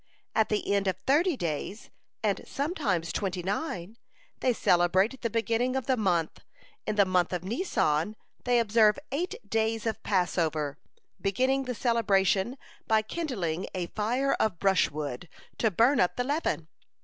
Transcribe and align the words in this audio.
At 0.33 0.49
the 0.49 0.73
end 0.73 0.87
of 0.87 0.97
thirty 1.05 1.37
days, 1.37 1.91
and 2.23 2.41
sometimes 2.47 3.13
twenty 3.13 3.43
nine, 3.43 3.97
they 4.39 4.51
celebrate 4.51 5.21
the 5.21 5.29
beginning 5.29 5.75
of 5.75 5.85
the 5.85 5.95
month. 5.95 6.39
In 6.87 6.95
the 6.95 7.05
month 7.05 7.31
of 7.31 7.43
Nisan 7.43 8.15
they 8.43 8.57
observe 8.57 8.97
eight 9.11 9.35
days 9.47 9.85
of 9.85 10.01
Passover, 10.01 10.79
beginning 11.21 11.65
the 11.65 11.75
celebration 11.75 12.57
by 12.87 13.03
kindling 13.03 13.67
a 13.75 13.85
fire 13.93 14.33
of 14.39 14.57
brushwood 14.57 15.29
to 15.59 15.69
burn 15.69 15.99
up 15.99 16.15
the 16.15 16.23
leaven. 16.23 16.67